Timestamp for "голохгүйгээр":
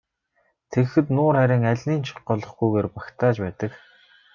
2.27-2.87